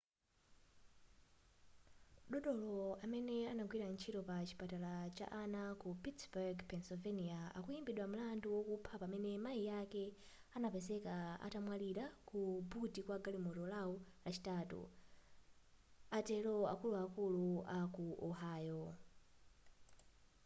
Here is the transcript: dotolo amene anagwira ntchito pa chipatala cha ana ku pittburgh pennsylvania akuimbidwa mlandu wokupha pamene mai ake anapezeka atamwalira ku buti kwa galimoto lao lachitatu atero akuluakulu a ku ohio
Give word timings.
dotolo 2.31 2.71
amene 3.05 3.37
anagwira 3.51 3.85
ntchito 3.93 4.21
pa 4.29 4.35
chipatala 4.47 4.93
cha 5.17 5.25
ana 5.41 5.61
ku 5.81 5.89
pittburgh 6.03 6.59
pennsylvania 6.69 7.39
akuimbidwa 7.57 8.05
mlandu 8.09 8.47
wokupha 8.55 8.95
pamene 9.01 9.31
mai 9.45 9.63
ake 9.81 10.03
anapezeka 10.55 11.15
atamwalira 11.47 12.05
ku 12.29 12.39
buti 12.69 12.99
kwa 13.05 13.17
galimoto 13.25 13.63
lao 13.73 13.93
lachitatu 14.23 14.81
atero 16.17 16.55
akuluakulu 16.73 17.45
a 17.77 17.79
ku 17.93 18.05
ohio 18.29 18.83